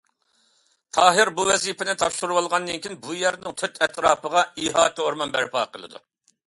تاھىر 0.97 1.31
بۇ 1.39 1.45
ۋەزىپىنى 1.49 1.95
تاپشۇرۇۋالغاندىن 2.05 2.81
كېيىن، 2.87 2.99
بۇ 3.05 3.19
يەرنىڭ 3.21 3.59
تۆت 3.63 3.81
ئەتراپىغا 3.87 4.49
ئىھاتە 4.65 5.07
ئورمان 5.09 5.37
بەرپا 5.39 5.67
قىلىدۇ. 5.77 6.09